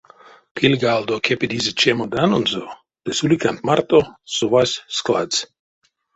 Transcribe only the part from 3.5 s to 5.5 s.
марто совась складс.